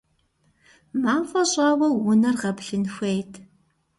[1.01, 3.31] МафӀэ щӀауэ унэр гъэплъын хуейт.